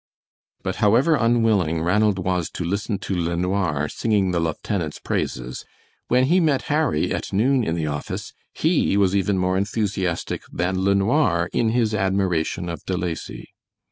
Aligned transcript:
But 0.63 0.77
however 0.77 1.13
unwilling 1.15 1.83
Ranald 1.83 2.17
was 2.17 2.49
to 2.53 2.63
listen 2.65 2.97
to 2.97 3.13
LeNoir 3.15 3.87
singing 3.87 4.31
the 4.31 4.39
lieutenant's 4.39 4.97
praises, 4.97 5.63
when 6.07 6.23
he 6.23 6.39
met 6.39 6.63
Harry 6.73 7.13
at 7.13 7.31
noon 7.31 7.63
in 7.63 7.75
the 7.75 7.85
office 7.85 8.33
he 8.51 8.97
was 8.97 9.15
even 9.15 9.37
more 9.37 9.57
enthusiastic 9.59 10.41
than 10.51 10.83
LeNoir 10.83 11.51
in 11.53 11.69
his 11.69 11.93
admiration 11.93 12.67
of 12.67 12.83
De 12.87 12.97
Lacy. 12.97 13.53